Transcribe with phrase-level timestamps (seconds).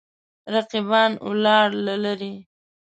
[0.53, 2.33] رقیبان ولاړ له لرې.